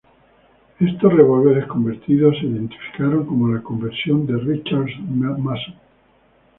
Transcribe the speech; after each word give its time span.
Estos 0.79 1.13
revólveres 1.13 1.67
convertidos 1.67 2.35
se 2.39 2.47
identificaron 2.47 3.23
como 3.27 3.49
la 3.53 3.61
"conversión 3.61 4.25
de 4.25 4.35
Richards-Mason". 4.35 5.75